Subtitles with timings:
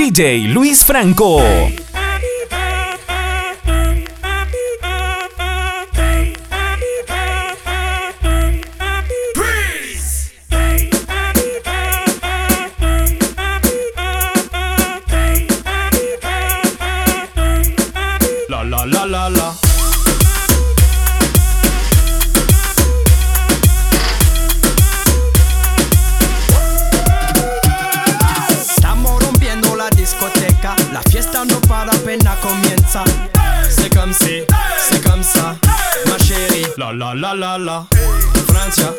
[0.00, 1.89] DJ Luis Franco.
[33.80, 34.42] C'est comme si,
[34.90, 35.56] c'est comme ça,
[36.06, 36.66] ma chérie.
[36.76, 37.86] La la la la la,
[38.48, 38.92] Francia,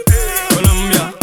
[0.49, 1.20] Colombia.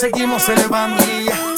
[0.00, 1.04] seguimos elevando,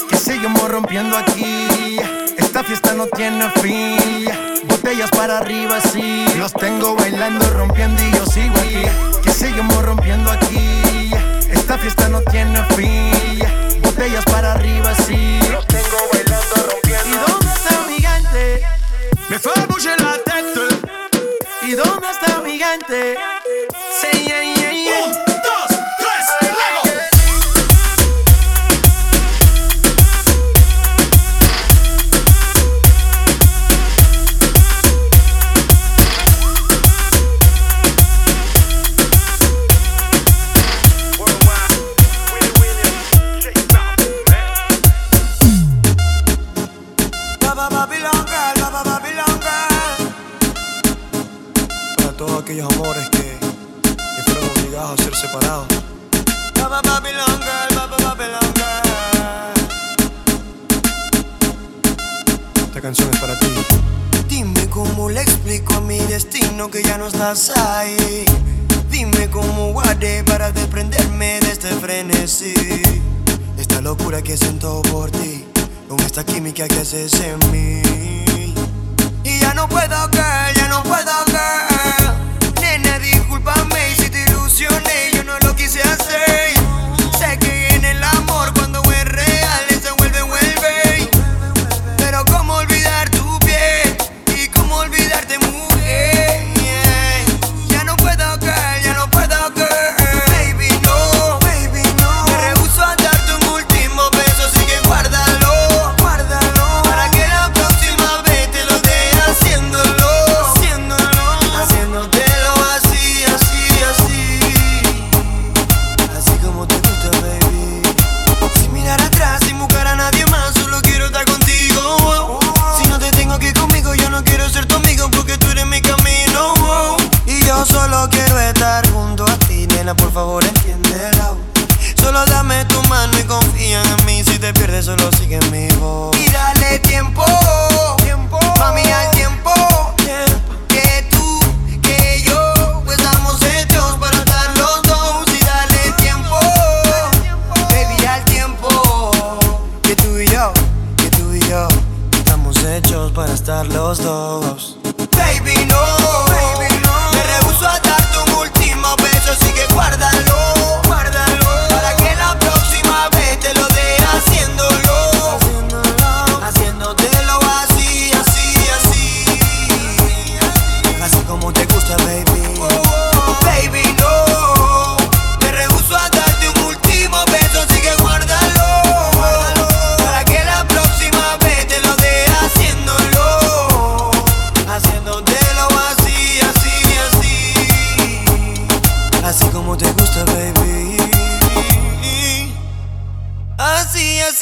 [0.09, 1.97] que seguimos rompiendo aquí.
[2.37, 4.25] Esta fiesta no tiene fin.
[4.65, 6.25] Botellas para arriba, sí.
[6.39, 8.83] Los tengo bailando, rompiendo y yo sigo aquí.
[9.23, 11.13] Que seguimos rompiendo aquí.
[11.53, 13.39] Esta fiesta no tiene fin.
[13.81, 15.39] Botellas para arriba, sí.
[15.53, 17.09] Los tengo bailando, rompiendo.
[17.09, 18.63] ¿Y dónde está mi gigante?
[19.29, 19.53] Me fue
[19.99, 20.61] la teta.
[21.63, 23.17] ¿Y dónde está mi gigante?
[48.03, 50.13] Babylon Girl, Baba Babylon Girl.
[51.99, 53.39] Para todos aquellos amores que,
[53.93, 55.67] que fueron obligados a ser separados.
[56.57, 59.53] Baba Babylon Girl, Baba Babylon Girl.
[62.67, 63.47] Esta canción es para ti.
[64.29, 68.25] Dime cómo le explico a mi destino que ya no estás ahí.
[68.91, 72.55] Dime cómo guardé para desprenderme de este frenesí.
[73.57, 75.42] Esta locura que siento por ti
[75.97, 77.83] con esta química que haces en mí.
[79.25, 80.19] Y ya no puedo, que
[80.57, 81.22] ya no puedo.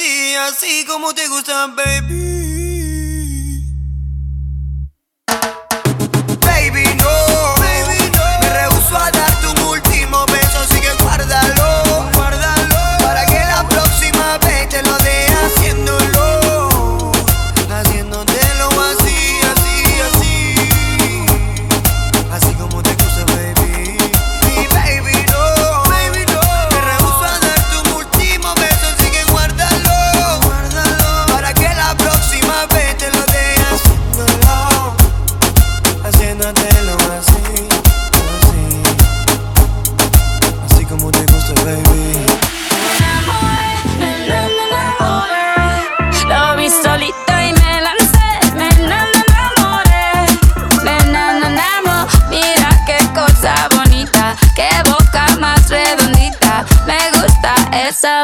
[0.01, 2.30] así, así como te gusta, baby.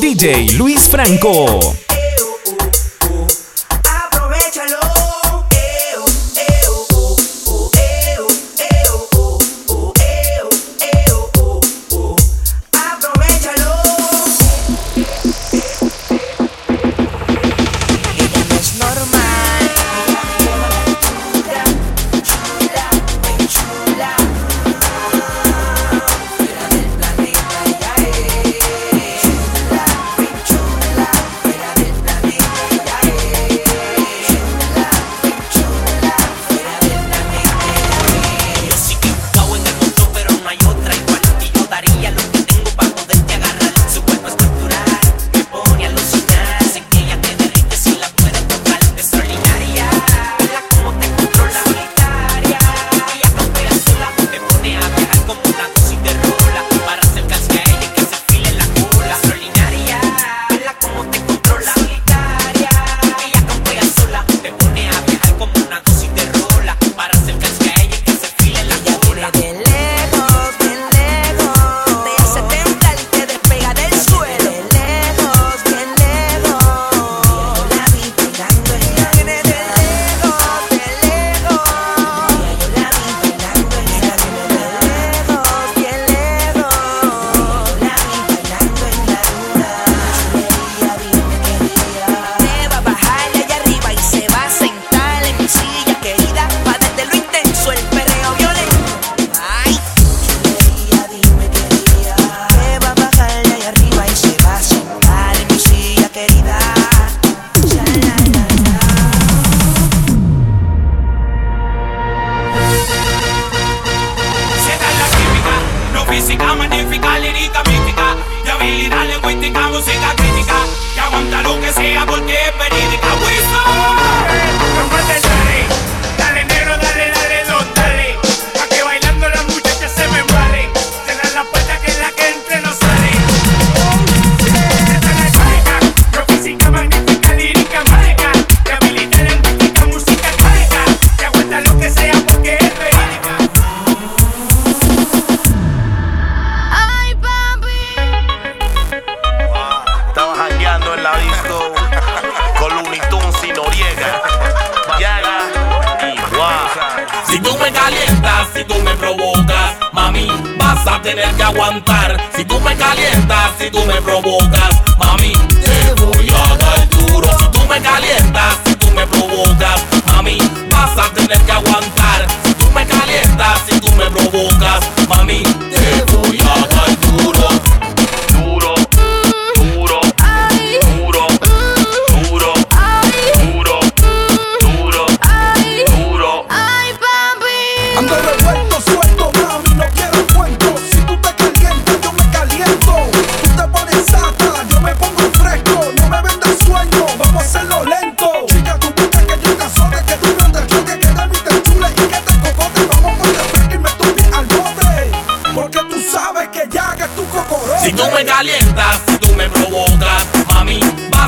[0.00, 1.91] DJ Luis Franco.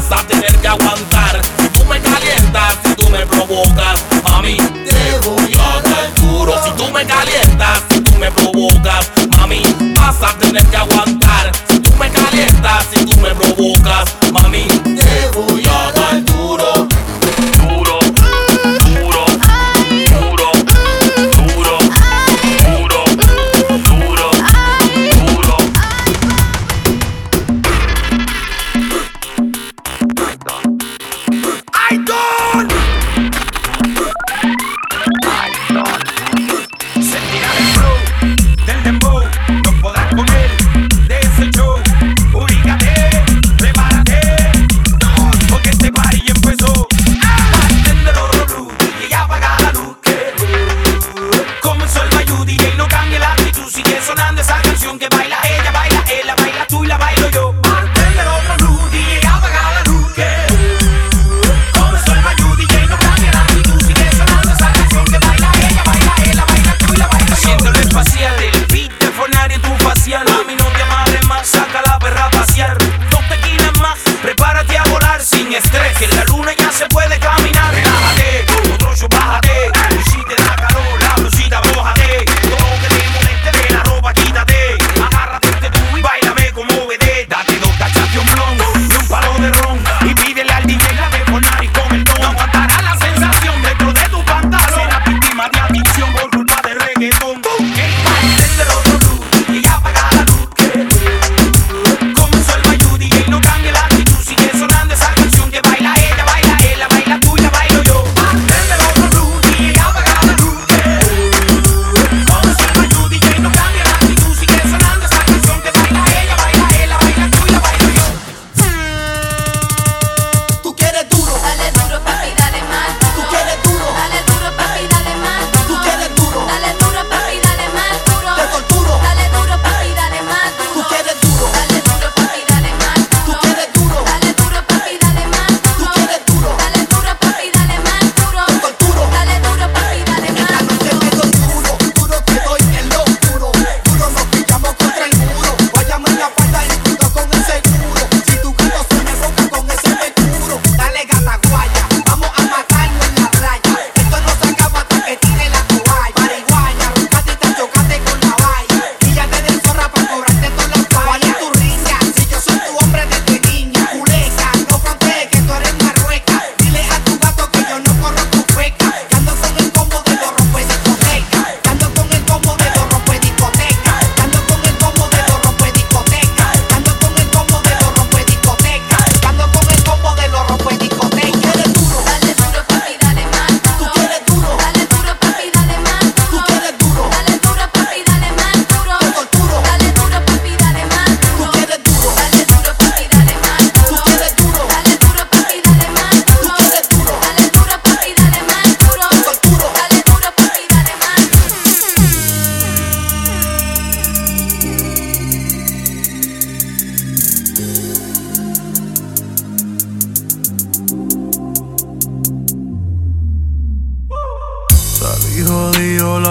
[0.04, 1.43] Cansado ter que aguantar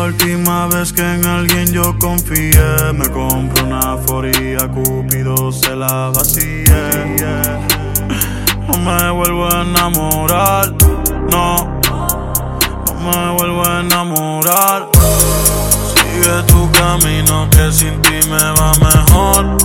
[0.05, 2.93] última vez que en alguien yo confié.
[2.93, 6.65] Me compré una foría, Cupido se la vacíe
[8.67, 10.73] No me vuelvo a enamorar,
[11.31, 11.81] no.
[12.87, 14.89] No me vuelvo a enamorar.
[15.93, 19.57] Sigue tu camino que sin ti me va mejor.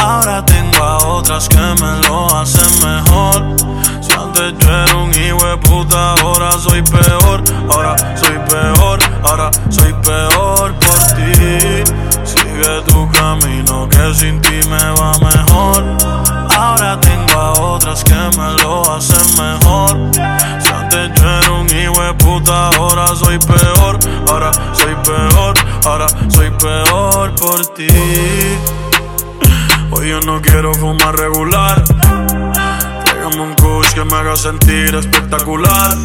[0.00, 3.56] Ahora tengo a otras que me lo hacen mejor.
[4.00, 7.27] Si antes yo era un hijo de puta, ahora soy peor.
[14.18, 15.84] sin ti me va mejor.
[16.56, 19.96] Ahora tengo a otras que me lo hacen mejor.
[20.60, 23.98] Si antes yo era un hijo de puta, ahora soy peor.
[24.28, 27.86] Ahora soy peor, ahora soy peor por ti.
[29.92, 31.84] Hoy yo no quiero fumar regular.
[33.04, 35.96] Tráigame un kush que me haga sentir espectacular.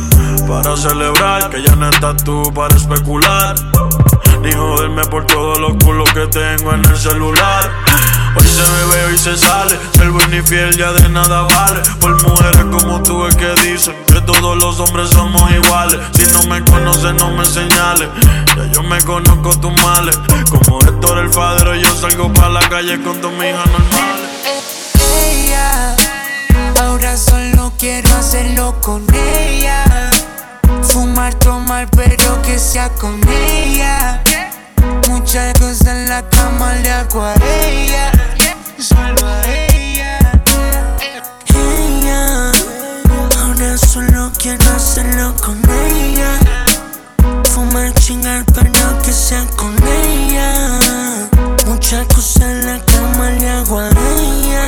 [0.47, 3.55] Para celebrar que ya no estás tú para especular.
[4.43, 7.71] Ni joderme por todos los culos que tengo en el celular.
[8.35, 9.79] Hoy se bebe, y se sale.
[9.95, 11.79] Ser buen y fiel ya de nada vale.
[12.01, 15.97] Por mujeres como tú es que dicen que todos los hombres somos iguales.
[16.11, 18.09] Si no me conoces, no me señales.
[18.57, 20.19] Ya yo me conozco tus males.
[20.49, 24.29] Como Héctor el padre, yo salgo para la calle con tus hijas normales.
[25.25, 25.95] Ella,
[26.81, 30.09] ahora solo quiero hacerlo con ella.
[30.81, 34.21] Fumar, tomar, pero que sea con ella
[35.13, 38.11] Muchas cosas en la cama le hago a ella.
[38.79, 40.17] Solo a ella.
[41.53, 42.51] Ella.
[43.39, 46.39] Ahora solo quiero hacerlo con ella.
[47.53, 50.79] Fumar, chingar, pero que sea con ella.
[51.67, 54.65] Muchas cosas en la cama le hago a ella.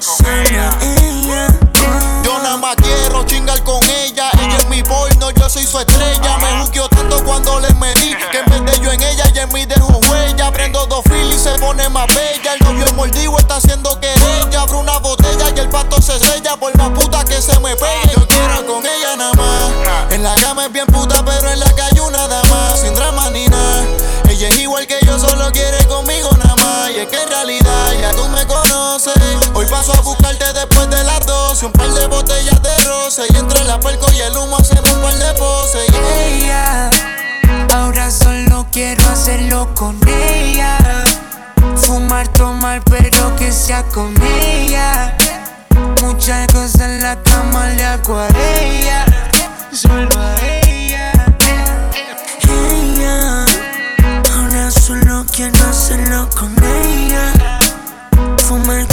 [0.00, 0.95] Solo a ella.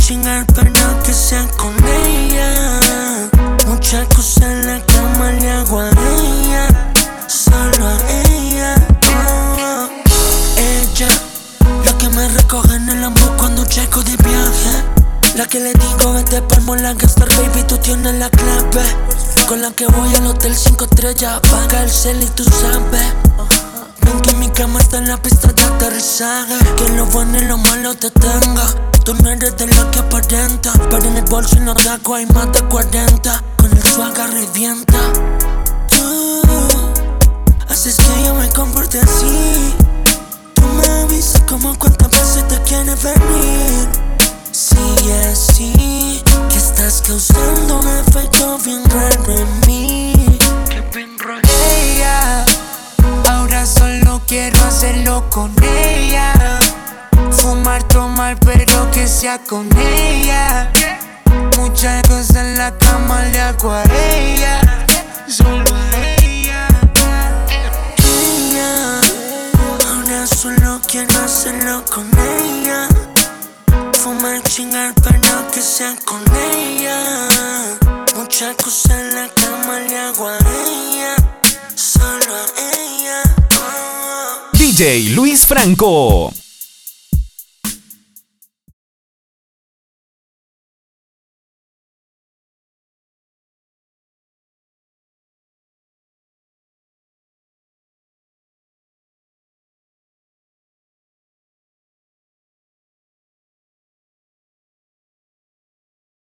[0.06, 2.80] Chingar, pero que sea con ella.
[3.68, 6.94] Muchas cosas en la cama le hago a ella.
[7.28, 8.76] Solo a ella.
[9.30, 9.90] Oh.
[10.58, 11.08] Ella.
[11.86, 14.84] La que me recoge en el amor cuando llego de viaje.
[15.38, 18.84] La que le digo vete palmo la gastar baby tú tienes la clave
[19.48, 23.04] Con la que voy al hotel 5 estrellas Paga el cel y tú sabes
[24.02, 27.58] Ven que mi cama está en la pista de aterrizaje Que lo bueno y lo
[27.58, 28.12] malo te
[31.34, 35.00] Bolso y no taco hay más de 40 Con el swagger revienta
[35.90, 36.44] Tú
[37.68, 39.74] haces que yo me comporte así
[40.54, 43.90] Tú me avisas como cuántas veces te quieres venir
[44.52, 50.14] Sigue así, que estás causando un efecto bien raro en mí.
[51.68, 52.46] Ella,
[53.32, 56.60] ahora solo quiero hacerlo con ella.
[57.32, 60.72] Fumar, tomar, pero que sea con ella.
[61.64, 64.86] Muchas cosas en la cama le hago a ella.
[65.30, 65.64] Solo
[66.18, 66.68] ella.
[68.20, 69.00] Ella,
[69.88, 72.90] ahora solo quiero hacerlo con ella.
[73.94, 77.00] Fumar, chingar, pero que sea con ella.
[78.18, 81.16] Muchas cosas en la cama le hago ella.
[81.76, 83.24] Solo a ella.
[84.52, 86.34] DJ Luis Franco.